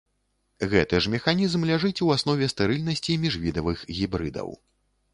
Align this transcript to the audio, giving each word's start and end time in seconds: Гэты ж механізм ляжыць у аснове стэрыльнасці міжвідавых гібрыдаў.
Гэты 0.71 1.01
ж 1.05 1.11
механізм 1.15 1.67
ляжыць 1.71 2.03
у 2.07 2.11
аснове 2.17 2.51
стэрыльнасці 2.55 3.21
міжвідавых 3.27 3.89
гібрыдаў. 4.03 4.49